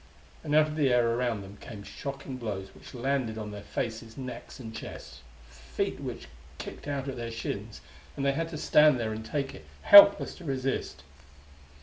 And 0.43 0.55
out 0.55 0.65
of 0.65 0.77
the 0.77 0.89
air 0.91 1.13
around 1.13 1.41
them 1.41 1.57
came 1.61 1.83
shocking 1.83 2.37
blows 2.37 2.73
which 2.73 2.95
landed 2.95 3.37
on 3.37 3.51
their 3.51 3.61
faces, 3.61 4.17
necks 4.17 4.59
and 4.59 4.75
chests; 4.75 5.21
feet 5.47 5.99
which 5.99 6.27
kicked 6.57 6.87
out 6.87 7.07
at 7.07 7.17
their 7.17 7.29
shins; 7.29 7.81
and 8.17 8.25
they 8.25 8.31
had 8.33 8.49
to 8.49 8.57
stand 8.57 8.99
there 8.99 9.13
and 9.13 9.23
take 9.23 9.53
it, 9.53 9.67
helpless 9.83 10.33
to 10.37 10.43
resist. 10.43 11.03